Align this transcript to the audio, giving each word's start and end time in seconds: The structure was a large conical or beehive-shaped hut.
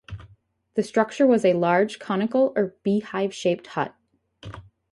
The 0.73 0.81
structure 0.81 1.27
was 1.27 1.45
a 1.45 1.53
large 1.53 1.99
conical 1.99 2.53
or 2.55 2.73
beehive-shaped 2.81 3.67
hut. 3.67 3.93